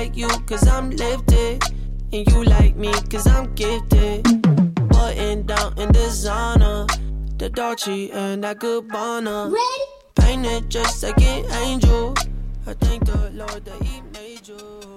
[0.00, 1.62] Like you cause I'm lifted.
[2.12, 4.22] And you like me cause I'm gifted.
[4.88, 6.86] Button down in designer.
[7.38, 9.52] The Dolce and that Gabbana.
[9.52, 9.84] Ready?
[10.14, 12.14] Painted just like an angel.
[12.66, 14.89] I thank the Lord that he made you.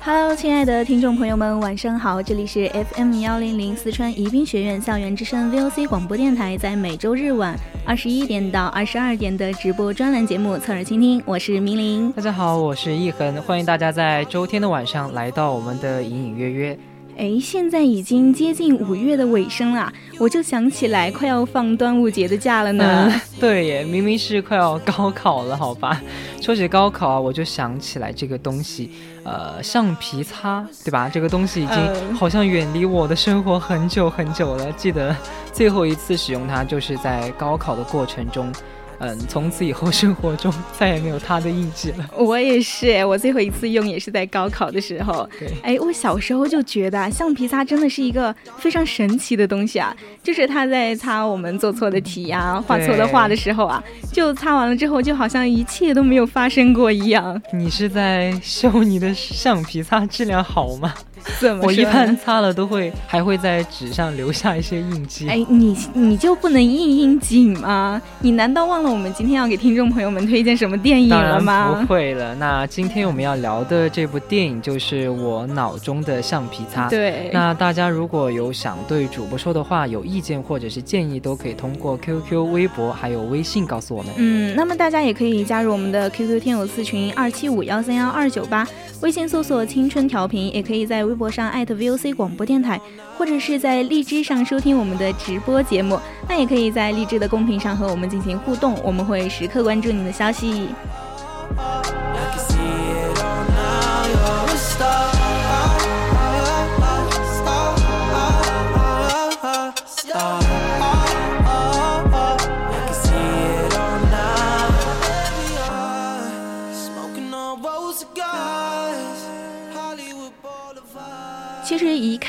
[0.00, 2.22] Hello，亲爱的听众朋友们，晚上好！
[2.22, 12.12] 这里是 FM 幺零零四川宜宾学院校园之声 VOC 广播电台，在每周日晚二十一点到二十二点的直播专栏节目《侧耳倾听》，我是明玲。
[12.12, 16.78] 大家好，我是易恒，欢迎大家在周天的晚上来到我们的隐隐约约。
[17.18, 23.12] 哎，现在已经接近五月的尾声了，我就想起来快要放端午节的假了呢。
[23.40, 26.00] 对耶，明明是快要高考了，好吧？
[26.40, 28.92] 说起高考啊，我就想起来这个东西，
[29.24, 31.10] 呃，橡皮擦，对吧？
[31.12, 34.70] 这个东西已经好像远离我的生活很久很久了。
[34.74, 35.14] 记得
[35.52, 38.52] 最后一次使用它，就是在高考的过程中。
[39.00, 42.10] 嗯，从此以后生活中再也没有他的印记了。
[42.16, 45.28] 我也是，我最后一次用也是在高考的时候。
[45.38, 53.82] 对，哎，我小时候就觉得橡皮擦真的是一个非常神奇的东西啊，就是它在擦我们做错的题呀、画错的画的时候啊，
[54.12, 57.40] 就擦完了之后，就好像一切都没有发生过一样。
[57.52, 60.92] 你是在秀你的橡皮擦质量好吗？
[61.40, 61.64] 怎么？
[61.64, 65.28] 我一般擦了都会还会在纸上留下一些印记。
[65.28, 68.00] 哎，你你就不能印印紧吗？
[68.20, 71.78] 你难道忘了我们今天要给听众朋友们推荐什么电影了吗？
[71.80, 72.34] 不会了。
[72.34, 76.88] 那今天我们要聊的这部电影就是我脑中的橡皮擦。
[76.88, 77.30] 对。
[77.32, 84.12] 那大家如果有想对主播说的话、有意见或者是建议，都可以通过 QQ、微博还有微信告诉我们。
[84.16, 88.66] 嗯，那么大家也可以加入我们的 QQ 天友四群二七五幺三幺二九八，
[89.02, 92.80] 微信搜索“青春调频”，也可以在微博上艾特 VOC 广播电台，
[93.16, 95.98] 或者是在荔枝上收听我们的直播节目。
[96.28, 100.68] 那也可以在荔枝的公屏上和我们进行互动，我们会时刻关注您的消息。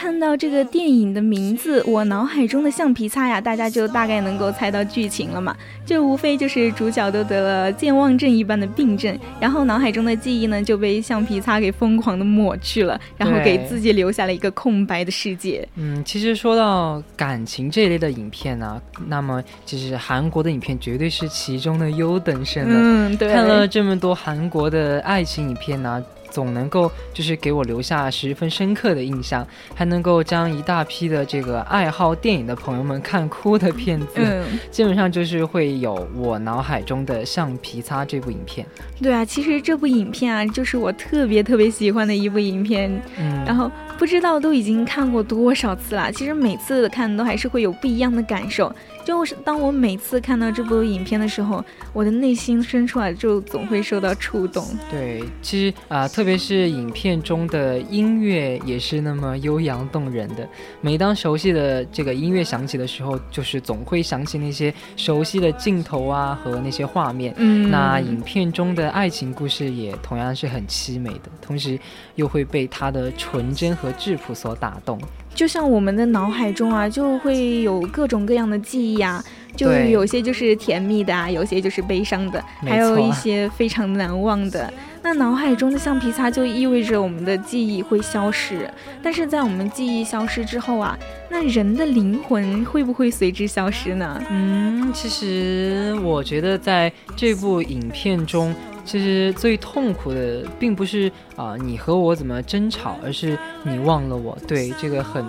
[0.01, 5.53] 看到这个电影的名字，我脑海中的橡皮擦呀，大家就大概能够猜到剧情了嘛。
[5.85, 15.67] 就无非就是主角都得了健忘症一般的病症，然后脑海中的记忆呢就被橡皮擦给疯狂的抹去了，然后给自己留下了一个空白的世界。
[15.75, 22.73] 嗯，其实说到感情这一类的影片呢，那么其实韩国的影片绝对是其中的优等生了。
[22.73, 23.33] 嗯，对。
[23.33, 26.01] 看了这么多韩国的爱情影片呢。
[26.29, 29.45] 总能够就是给我留下十分深刻的印象，
[29.75, 38.65] 还能够将一大批的这个爱好电影的朋友们看哭的片子，基本上就是会有我脑海中的《橡皮擦》这部影片。
[39.01, 42.89] 对啊，其实这部影片啊，就是我特别特别喜欢的一部影片。
[43.17, 48.73] 嗯，然后不知道都已经看过多少次了，其实每次看都还是会有不一样的感受。
[49.03, 51.63] 就是当我每次看到这部影片的时候，
[51.93, 54.65] 我的内心深处啊，就总会受到触动。
[54.91, 60.47] 对，其实啊，特别是影片中的音乐也是那么悠扬动人的。
[60.81, 67.33] 每当熟悉的这个音乐响起的时候，就是总会想起那些熟悉的镜头啊和那些画面。
[67.37, 71.79] 嗯，那影片中的爱情故事也同样是很凄美的，同时
[72.15, 74.99] 又会被它的纯真和质朴所打动。
[75.39, 79.23] 就像我们的脑海中啊，就会有各种各样的记忆啊，
[79.55, 84.69] 就有些就是甜蜜的啊，有些就是悲伤的，还有一些非常难忘的。
[85.01, 88.69] 那脑海中的橡皮擦就意味着我们的记忆会消失。
[89.01, 90.99] 但是在我们记忆消失之后啊，
[91.29, 94.21] 那人的灵魂会不会随之消失呢？
[94.29, 98.53] 嗯，其实我觉得在这部影片中。
[98.89, 104.35] 其实最痛苦的并不是啊你和我怎么争吵，而是你忘了我。
[104.47, 105.23] 对这个很，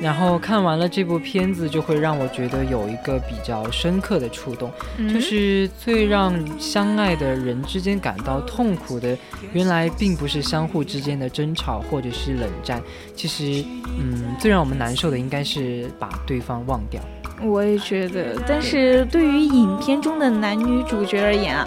[0.00, 4.70] 然后看完了这部片子，就会让我觉得有一个比较深刻的触动，
[5.12, 9.18] 就是最让相爱的人之间感到痛苦的，
[9.52, 12.80] 原来并不是相互之间的争吵或者是冷战，
[13.16, 13.64] 其实
[13.98, 17.02] 嗯最让我们难受的应该是把对方忘掉。
[17.42, 21.66] 我也觉得，但是对于影片中的男女主角而言啊。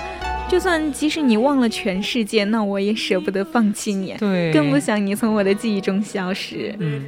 [0.56, 6.74] 就算即使你忘了全世界，那我也舍不得放弃你，对，更不想你从我的记忆中消失。
[6.80, 7.04] 嗯。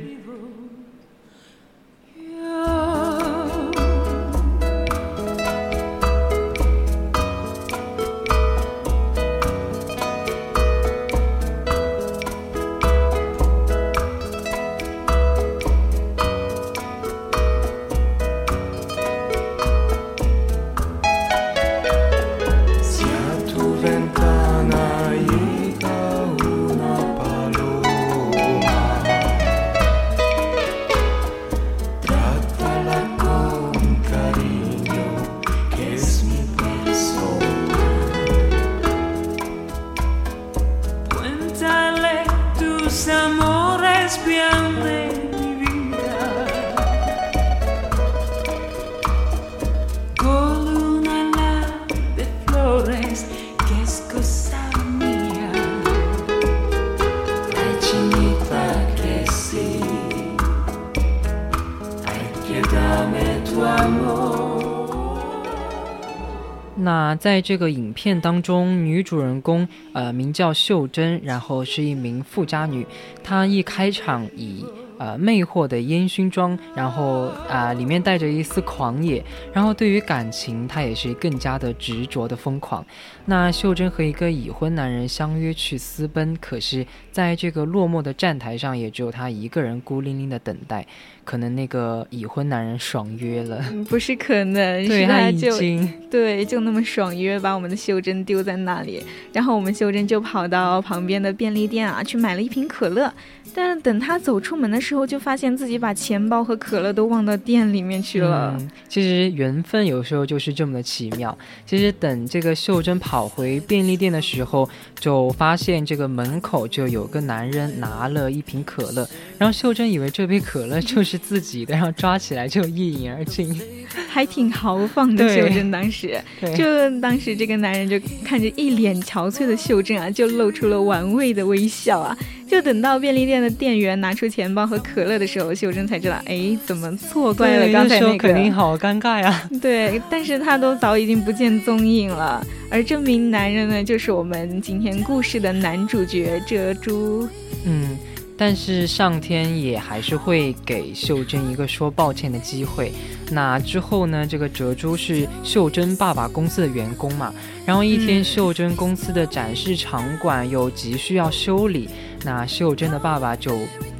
[66.80, 72.86] 那在这个影片当中，女主人公呃名叫秀珍，然后是一名富家女。
[73.24, 74.64] 她一开场以
[74.98, 79.24] 呃魅惑的烟熏妆，然后啊里面带着一丝狂野，
[79.54, 82.86] 然后对于感情他也是更加的执着的疯狂。
[83.26, 90.86] 那秀珍和一个已婚男人相约去私奔，可是在这个落寞的站台上，也只有他一个人孤零零的等待。
[91.26, 94.54] 可能那个已婚男人爽约了，不是可能，
[94.88, 95.60] 对他就
[96.10, 99.04] 对就那么爽约，把我们的秀珍丢在那里，
[99.34, 103.14] 然后我们秀珍就跑到旁边的便利店啊去买了一瓶可乐，
[103.54, 108.58] 但等他走出门的时候，就发现自己把钱包和可乐都忘到店里面去了。
[108.88, 111.38] 其实缘分有时候就是这么的奇妙。
[111.66, 114.68] 其实等这个秀珍跑回便利店的时候，
[115.00, 119.08] 就发现这个门口就有个男人拿了一瓶可乐，
[119.38, 121.18] 然后秀珍以为这杯可乐就是。
[121.28, 123.60] 自己的，然后抓起来就一饮而尽，
[124.08, 125.28] 还挺豪放的。
[125.36, 126.18] 秀珍当时，
[126.56, 132.16] 就当时这个男人就看着一脸憔悴的秀珍啊，就露出了玩味的微笑啊。
[132.48, 138.18] 就等到便利店的店员拿出钱包和可乐的时候，秀珍才知道，哎，怎么错怪了刚才那个？
[138.18, 139.50] 肯定好尴尬呀。
[139.62, 142.46] 对，但是他都早已经不见踪影了。
[142.70, 147.28] 而这名男人呢，就是我们今天故事的男主角哲珠。
[147.66, 147.98] 嗯。
[148.38, 152.92] 但是上天也还是会给秀珍一个说抱歉的机会。
[153.32, 154.26] 那之后呢？
[154.26, 157.34] 这个哲珠是秀珍爸爸公司的员工嘛？
[157.66, 161.90] 然后一天，秀珍公司的展示场馆有急需要修理，
[162.24, 163.58] 那秀珍的爸爸就。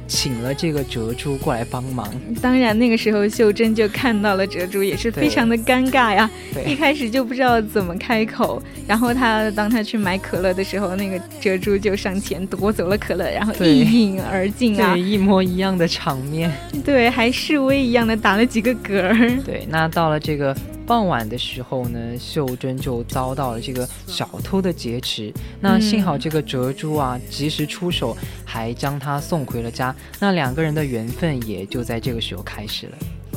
[0.08, 2.10] 请了这个哲珠过来帮忙。
[2.42, 6.28] 当然，那个时候秀珍就看到了哲珠，也是非常的尴尬呀。
[6.66, 8.60] 一开始就不知道怎么开口。
[8.86, 14.94] 然后他当他去买可乐的时候，那个哲珠就上前夺走了可乐，然后一饮而尽啊。
[14.94, 16.50] 对，一模一样的场面。
[16.84, 19.38] 对，还示威一样的打了几个嗝儿。
[19.44, 20.56] 对，那到了这个。
[20.88, 25.30] 傍晚的时候呢，秀珍就遭到了这个小偷的劫持。
[25.60, 29.94] 那幸好这个哲珠啊及时出手，还将他送回了家。
[30.18, 32.92] 那两个人的缘分也就在这个时候开始了。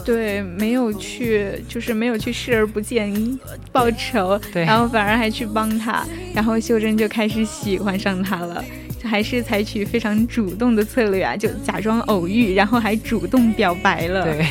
[0.06, 3.14] 对，没有去，就是没有去视而不见
[3.74, 8.64] 报仇，对，然后反而还去帮他，然后秀珍就开始喜欢上他了，
[9.04, 14.24] 还是采取非常主动的策略啊，就假装偶遇，然后还主动表白了。
[14.24, 14.46] 对。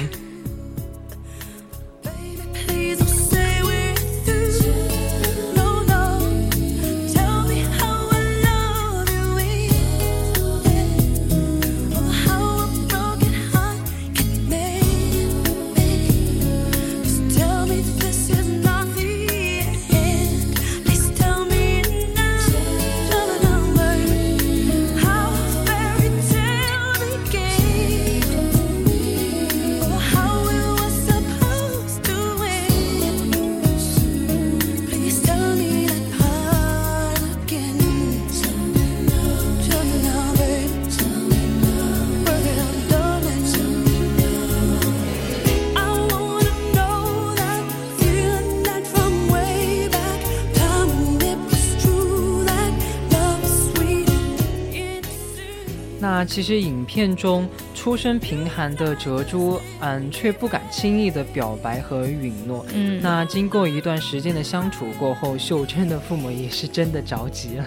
[56.30, 62.64] 其实影片中出身贫寒的哲珠，嗯，却不敢轻易的表白和允诺。
[62.72, 67.64] 嗯，那经过一段时间的相处过后，秀珍的父母也是真的着急了。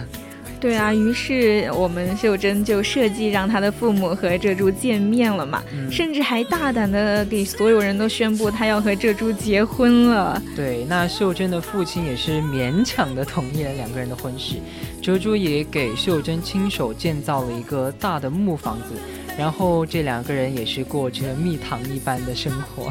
[0.64, 10.42] 对啊，于是我们秀珍就设计让她的父母和这株见面了嘛，甚至还大胆的给所有人都宣布她要和这株结婚了。
[10.56, 14.54] 对，那秀珍的父亲也是勉强的同意了两个人的婚事，
[15.02, 18.94] 哲珠也给秀珍亲手建造了一个大的木房子，
[19.36, 22.90] 然后这两个人也是过着蜜糖一般的生活。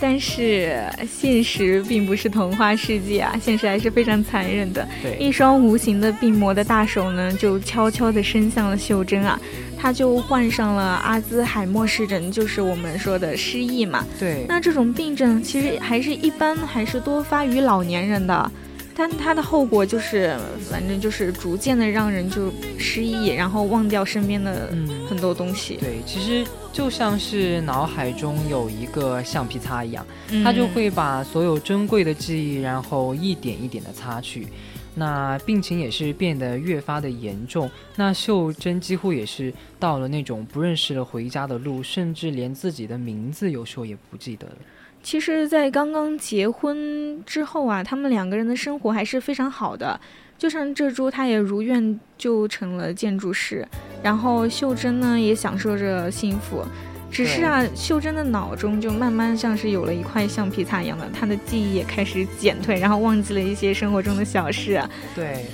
[0.00, 4.86] 但是现实并不是童话世界啊，现实还是非常残忍的。
[5.02, 9.40] 对，一双无形的病魔的大手呢，就悄悄地伸向了秀珍啊，
[9.76, 14.04] 她就患上了阿兹海默氏症，就是我们说的失忆嘛。
[14.18, 18.50] 对，那这种病症其实还是一般，还是多发于老年人的。
[18.98, 20.34] 但它的后果就是，
[20.70, 24.70] 反正就是逐渐的让人就失忆，然后忘掉身边的
[25.06, 25.76] 很多东西。
[25.76, 26.42] 对，其实
[26.76, 30.06] 就像是脑海中有一个橡皮擦一样，
[30.44, 34.46] 它就会把所有珍贵的记忆，然后一点一点的擦去。
[34.94, 37.70] 那病情也是变得越发的严重。
[37.96, 44.56] 那秀珍几乎也是到了那种不认识了回家的路，甚至连自己的名字有时候也不记得了。
[45.02, 49.98] 其实，在刚刚结婚之后啊，他们两个人的生活还是非常好的。
[50.38, 53.66] 就像这株，他也如愿就成了建筑师，
[54.02, 56.64] 然后秀珍呢也享受着幸福。
[57.10, 64.82] 只是啊，秀珍的脑中就慢慢像是有了一块橡皮擦一样的，她的记忆也开始减退，然后忘记了一些生活中的小事。
[65.14, 65.46] 对，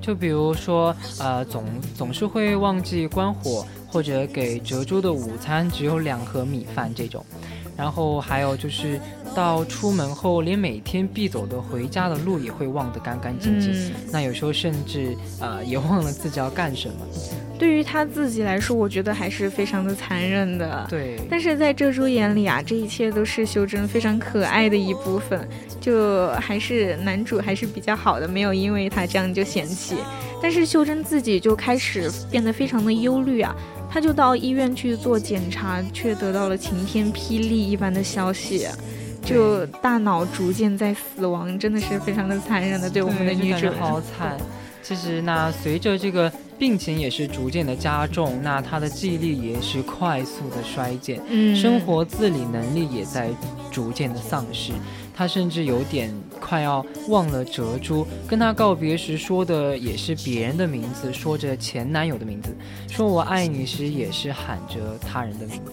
[0.00, 1.64] 就比如说，呃，总
[1.94, 7.24] 总是会忘记关火，或者给哲珠的午餐只有两盒米饭这种。
[7.76, 8.98] 然后还有就是，
[9.34, 13.92] 到出门后，连每天必走的回家的路也会忘得干干净净。
[14.10, 16.94] 那有时候甚至呃，也忘了自己要干什么。
[17.58, 20.86] 对于他自己来说，我觉得还是非常的残忍的。
[20.90, 21.18] 对。
[21.30, 25.48] 但是在这株眼里啊，这一切都是修真非常可爱的一部分。
[25.80, 29.96] 就还是男主还是比较好的，没有因为他这样就嫌弃。
[30.42, 33.54] 但是秀珍自己就开始变得非常的忧虑啊。
[33.88, 38.66] 她就到医院去做检查，却得到了晴天霹雳一般的消息，
[39.24, 44.36] 就大脑逐渐在死亡，真的是非常的残忍的，对我们的女主好惨。
[44.82, 53.30] 其实那随着这个病情也是逐渐的加重，那她的记忆力也是快速的衰减，嗯，生活自理能力也在
[53.70, 54.72] 逐渐的丧失。
[55.16, 62.54] 她甚至有点快要忘了哲珠，跟他告别时说的也是别人的名字，说着前男友的名字，
[62.90, 65.58] 说我爱你时也是喊着他人的名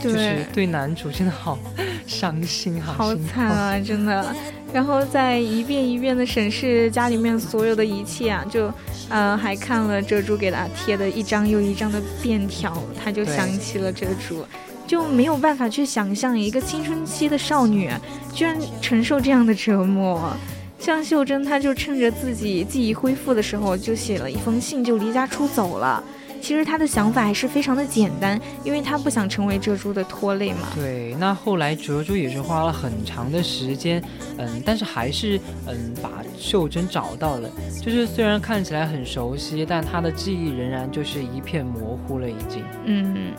[0.00, 1.58] 就是对男主真的好
[2.06, 4.34] 伤心，好惨啊，真的。
[4.72, 8.72] 然后在一遍一遍的审视家里面所有的一切啊，就，
[9.08, 14.46] 呃，还看了哲珠给他贴的一张又一张的便条，他就想起了哲珠。
[14.86, 17.88] 就没有办法去想象一个青春期的少女
[18.32, 20.32] 居然承受这样的折磨。
[20.78, 26.02] 像秀珍，她就趁着自己记忆恢复的时候，就写了一封信，就离家出走了。
[26.40, 30.68] 其实她的想法还是非常的简单，因为她不想成为哲珠的拖累嘛。
[30.74, 34.02] 对，那后来哲珠也是花了很长的时间，
[34.38, 37.50] 嗯，但是还是嗯把秀珍找到了。
[37.82, 42.64] 就是虽然看起来很熟悉，但她的记忆仍然就是一片模糊了已经。
[42.86, 43.34] 嗯。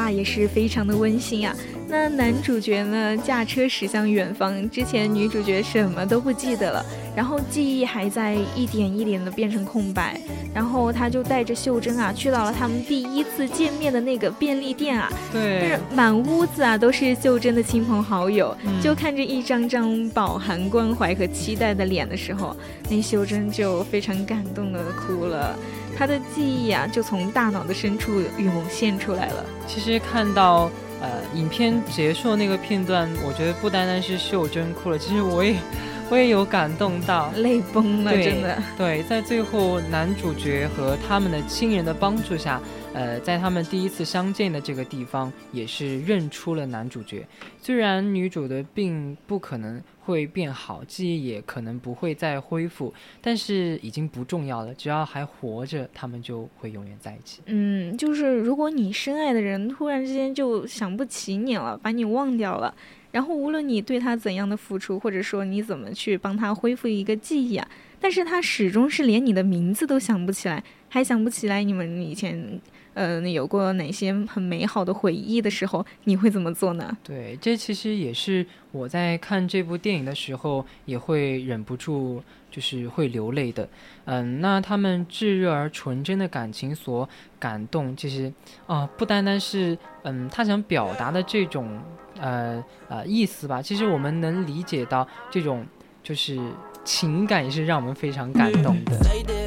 [0.00, 1.54] 啊，也是非常的温馨啊。
[1.86, 10.20] 那男主角呢，驾车驶向远方，之前女主角什么都不记得了，然后记忆还在一点一点的变成空白，
[10.54, 22.56] 然后他就带着秀珍啊，去到了他们第一次见面的那个便利店啊，对，满屋子啊都是秀珍的亲朋好友，就看着一张张饱含关怀和期待的脸的时候，
[22.88, 25.58] 那秀珍就非常感动的哭了。
[26.00, 29.44] 他的记忆啊，就从大脑的深处涌现出来了。
[29.66, 35.54] 其实看到呃影片结束的那个片段，我觉得不单单是秀珍哭了，其实我也
[36.08, 38.56] 我也有感动到，泪崩了，真的。
[38.78, 42.58] 对，在最后男主角和他们的亲人的帮助下。
[42.92, 47.24] 呃，在他们第一次相见的这个地方，也是认出了男主角。
[47.62, 54.74] 虽然女主的病不可能会变好，记忆也可能不会再恢复，但是已经不重要了。
[54.74, 57.40] 只要还活着，他们就会永远在一起。
[57.46, 62.74] 嗯，就是如果你深爱的人突然之间就想不起你了，把你忘掉了，
[63.12, 67.68] 然后无论你对他怎样的付出，或者说你怎么去帮他恢复一个记忆啊，
[68.00, 72.60] 但是他始终是连你的名字都想不起来，还想不起来你们以前。
[72.94, 76.96] 嗯，有过哪些很美好的回忆的时候，你会怎么做呢？
[77.04, 83.68] 对，这其实也是我在看这部电影的时候也会忍不住，就是会流泪的。
[84.04, 88.32] 嗯，那他们炙热而纯真的感情所感动，其实
[88.66, 91.80] 啊，不单单是嗯他想表达的这种
[92.18, 95.64] 呃呃意思吧，其实我们能理解到这种
[96.02, 96.38] 就是。
[96.84, 98.98] 情感也是让我们非常感动的，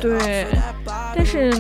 [0.02, 0.46] 对。
[1.16, 1.52] 但是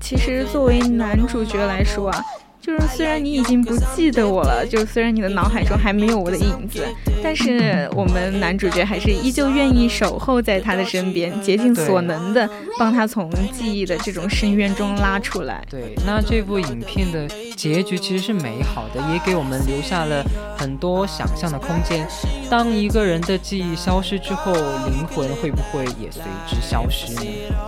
[0.00, 2.24] 其实作为男主角来说啊。
[2.60, 6.86] 就是虽然你已经不记得我了，就虽然你的脑海中还没有我的影子，
[7.22, 12.48] 但是我们男主角还是依旧愿意守候在他的身边，竭尽所能的
[12.78, 15.64] 帮他从记忆的这种深渊中拉出来。
[15.70, 17.26] 对，那这部影片的
[17.56, 20.22] 结局其实是美好的，也给我们留下了
[20.56, 22.06] 很多想象的空间。
[22.50, 27.22] 当一个人的记忆消失之后，灵魂会不会也随之消失呢？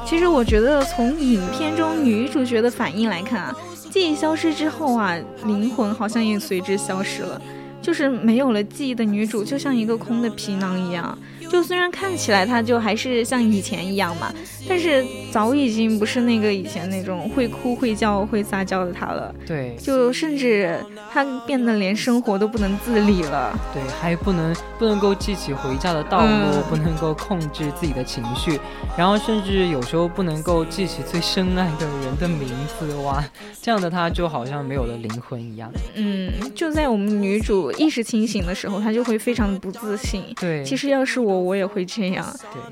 [0.07, 3.57] 其实我觉得从影片中女主角的反应来看啊。
[3.93, 7.39] 记忆消失之后啊，灵魂好像也随之消失了，
[7.83, 11.17] 就是没有了记忆的女主，就像一个空的皮囊一样。
[11.53, 14.33] 就虽然看起来他就还是像以前一样嘛，
[14.67, 19.35] 但是早已经不是那个以前那种会哭会叫会撒娇的他了。
[19.47, 20.81] 对，就甚至
[21.13, 23.55] 他变得连生活都不能自理了。
[23.75, 28.59] 对，还不能不能够记起回家的道路，不能够控制自己的情绪，
[28.97, 32.95] 然后甚至有时候不能够记起最深爱的人的名字。
[33.05, 33.23] 哇，
[33.61, 35.71] 这样的他就好像没有了灵魂一样。
[35.97, 40.25] 嗯，就在我们女主意识清醒的时候，她就会非常的不自信。
[40.41, 41.42] 对，其实要是我。
[41.43, 42.25] 我也会这样，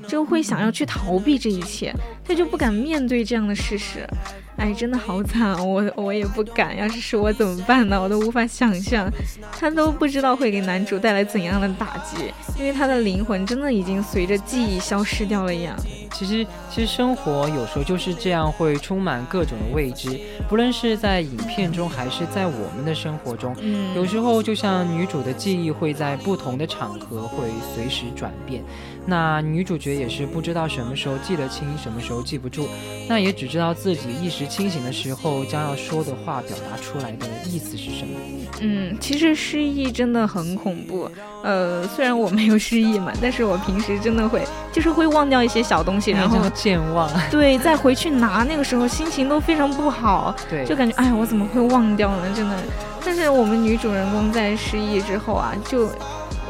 [0.07, 4.07] 就会想要去逃避这一切，他就不敢面对这样的事实。
[4.61, 6.77] 哎，真的好惨，我我也不敢。
[6.77, 7.99] 要是是我怎么办呢？
[7.99, 9.09] 我都无法想象，
[9.51, 15.75] 他都不知道会给男主带来怎样的打击，因为他的灵魂真的已经随着记忆消失掉了一样。
[16.13, 23.55] 其实，其实生活有时候就是这样，会充满各种的未知，不论是在影片中，还是在我们的生活中。
[23.61, 28.61] 嗯，有时候就像女主的记忆会在不同的场合会随时转变。
[29.07, 32.67] 那女主角也是不知道什么时候记得清，什么时候记不住，
[33.09, 38.19] 那也只知道自己意识清醒的时候将要说的话表达出来的意思是什么。
[38.59, 41.09] 嗯，其实失忆真的很恐怖。
[41.41, 47.09] 呃，虽然我没有失忆嘛，但是我平时真的会，就是会忘掉一些小东西，然后健忘。
[47.31, 50.35] 对，再回去拿，那个时候心情都非常不好。
[50.49, 52.33] 对，就感觉哎，我怎么会忘掉呢？
[52.35, 52.55] 真的。
[53.05, 55.89] 但是我们女主人公在失忆之后啊，就。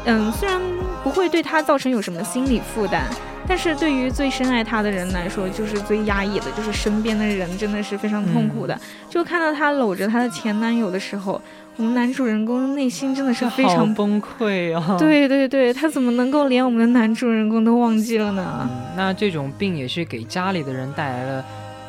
[0.04, 0.60] 嗯，虽然
[1.04, 3.08] 不会对她造成有什么心理负担，
[3.46, 8.78] 但是对于最深爱他的人来说，就是最压抑的，就是身边的人真的是非常痛苦的。
[9.10, 11.40] 就看到他搂着他的前男友的时候，
[11.76, 14.96] 我们男主人公内心真的是非常崩溃啊！
[14.98, 18.68] 对对对，他怎么能够连我们的男主人公都忘记了呢？
[18.96, 21.44] 那这种病也是给家里的人带来了，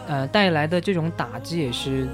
[0.08, 2.08] 呃，带来的这种打击也是。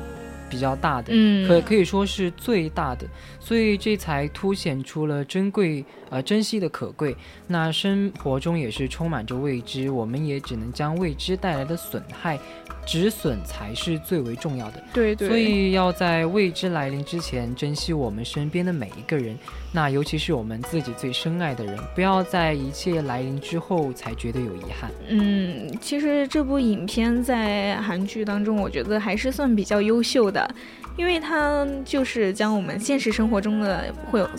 [0.49, 1.13] 比较大的，
[1.47, 3.05] 可可以说是最大的，
[3.39, 7.15] 所以这才凸显出了珍贵呃珍惜的可贵。
[7.47, 12.39] 那生活中也是充满着未知，我们也只能将未知带来的损害。
[12.85, 19.37] 止损才是最为重要的，对对，所以要在未知来临之前珍惜我们身边的每一个人，
[19.71, 24.89] 那尤其是我们自己最深爱的人，不要在一切来临之后才觉得有遗憾。
[25.07, 30.49] 嗯，其实这部影片在韩剧当中，我觉得还是算比较优秀的，
[30.97, 34.29] 因为它就是将我们现实生活中的会有。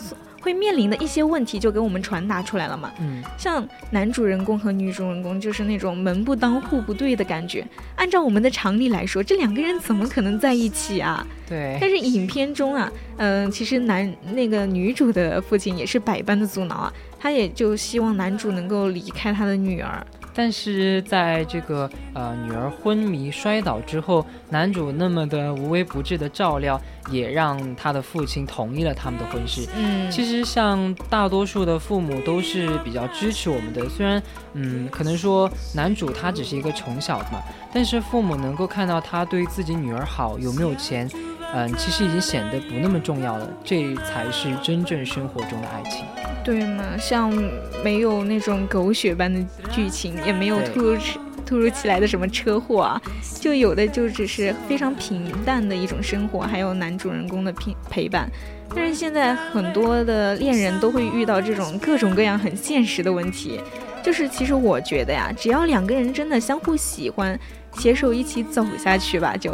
[0.41, 2.91] 会面临的一些问题就给我们传达出来了嘛。
[2.99, 7.65] 嗯，像男主人公和女主人公就是那种门不当户不对的感觉。
[7.95, 11.25] 按照我们的常理来说，这两个人怎么可能在一起啊？
[11.47, 11.77] 对。
[11.79, 20.05] 但是影片中啊，嗯，其实男那个女主的父亲也是百般的阻挠啊，他也就希望男主能够离开他的女儿。
[20.33, 29.67] 但是在这个呃女儿昏迷摔倒之后，男主那么的无微不至的照料，也让他的父亲同意了他们的婚事。
[29.75, 34.21] 嗯，其实像大多数的父母都是比较支持我们的，虽然
[34.53, 37.41] 嗯可能说男主他只是一个穷小子嘛，
[37.73, 41.09] 但是父母能够看到他对自己女儿好，有没有钱，
[41.53, 46.05] 嗯，其实已经显得不那么重要了，这才是真正生活中的爱情。
[46.43, 47.31] 对嘛，像
[47.83, 50.97] 没有那种狗血般的剧情，也没有突如
[51.45, 53.01] 突如其来的什么车祸啊，
[53.39, 58.29] 就有的就只是非常平淡的一种生活，还有男主人公的陪陪伴。
[58.73, 63.59] 但是现在很多的恋人都会遇到这种各种各样很现实的问题，
[64.01, 67.37] 就是其实我觉得呀，只要两个人真的相互喜欢，
[67.73, 69.53] 携手一起走下去吧，就。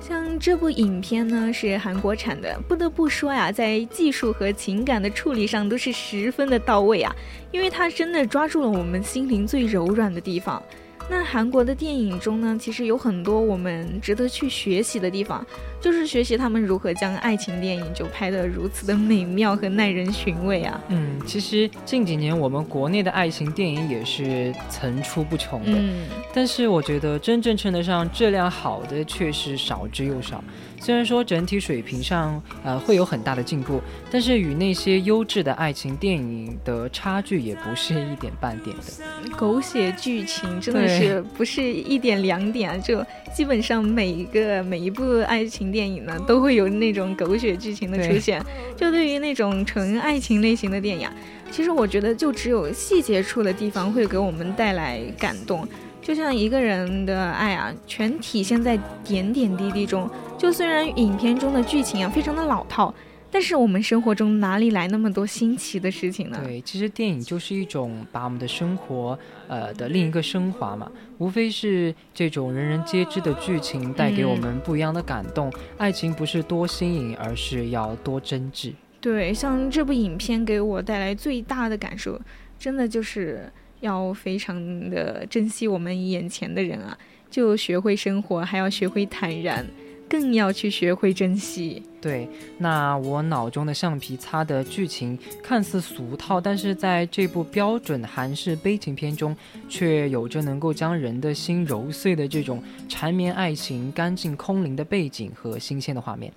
[0.00, 7.14] 像这部影片呢是韩国产的，不得不说呀，在技术和情感的处理上都是十分的到位啊，
[7.50, 10.62] 因为它真的抓住了我们心灵最柔软的地方。
[11.08, 15.44] 那韩国的电影中呢，其实有很多我们值得去学习的地方，
[15.80, 20.80] 就是学习他们如何将爱情电影就拍得如此的美妙和耐人寻味啊。
[20.88, 30.42] 嗯，其实近几年我们国内的爱情电影也是层出不穷的，嗯，但是我觉得真正称得上质量好的却是少之又少。
[30.84, 39.30] 虽然说整体水平上，呃，会有很大的进步，但是与那些优质的爱情电影的差距也不是一点半点的。
[39.34, 42.76] 狗血剧情真的是不是一点两点啊？
[42.76, 43.02] 就
[43.34, 48.44] 基本上每一个每一部爱情电影呢，都会有那种狗血剧情的出现。
[48.76, 51.08] 就对于那种纯爱情类型的电影，
[51.50, 55.66] 其实我觉得就只有细节处的地方会给我们带来感动。
[56.02, 60.06] 就像一个人的爱啊，全体现在点点滴滴中。
[60.44, 62.94] 就虽然影片中的剧情啊非常的老套，
[63.30, 66.38] 但是我们生活中哪里来那么多新奇的事情呢？
[66.44, 70.92] 对，其实电影就是一种把我们的生活，呃的另一个升华嘛。
[71.16, 75.50] 无非是这种人人皆知的剧情带给我们不一样的感动。
[75.78, 78.74] 爱情不是多新颖，而是要多真挚。
[79.00, 82.20] 对，像这部影片给我带来最大的感受，
[82.58, 83.50] 真的就是。
[83.80, 86.96] 要非常的珍惜我们眼前的人啊，
[87.28, 89.66] 就学会生活，还要学会坦然，
[90.14, 91.82] 更要去学会珍惜。
[92.00, 99.36] 对，那我脑中的橡皮擦的剧情看似俗套，但是在这部标准韩式悲情片中，
[99.68, 106.32] 却有着能够将人的心揉碎的这种缠绵爱情、干净空灵的背景和新鲜的画面。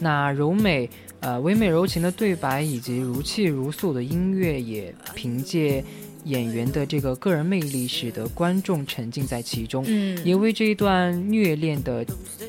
[0.00, 0.90] 那柔美、
[1.20, 5.84] 呃唯美柔情的对白以及如泣如诉的音乐，也凭借。
[6.24, 12.04] 演员的这个个人魅力，使得观众沉浸在其中，嗯，也为这一段虐恋的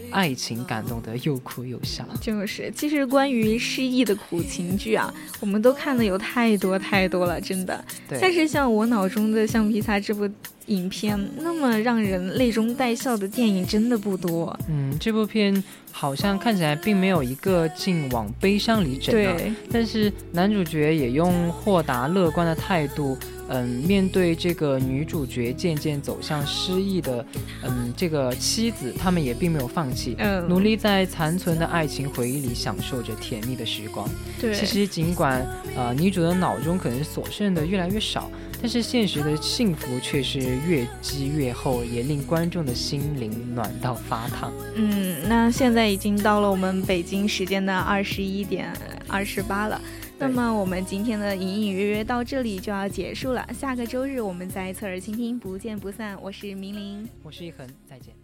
[0.10, 2.08] 爱情感动得又哭又笑。
[2.20, 7.84] 就是，其实关于失忆的苦情剧啊，我们都看的有太多太多了，真的。
[8.08, 10.30] 但是像我脑中的橡皮擦这部
[10.72, 14.58] 影片，那么让人泪中带笑的电影真的不多。
[14.70, 19.36] 嗯，这部片好像看起来并没有一个劲往悲伤里整啊，
[19.72, 23.18] 但是男主角也用豁达乐观的态度。
[23.54, 27.26] 嗯，面对这个女主角渐渐走向失意的，
[27.64, 34.08] 嗯，这个妻子，他们也并没有放弃，嗯，努力在残存的爱情回忆里享受着甜蜜的时光。
[34.40, 44.54] 对，其实尽管呃女主的脑中可能所剩的越来越少，但是现实的幸福却是越积越厚，也令观众的心灵暖到发烫。
[44.76, 48.72] 嗯，那现在已经到了我们北京时间的二十一点
[49.08, 49.82] 二十八了。
[50.20, 56.16] 那么我们今天的隐隐约约到这里就要结束了，下个周日我们再侧耳倾听，不见不散。
[56.22, 58.21] 我是明玲，我是一恒，再见。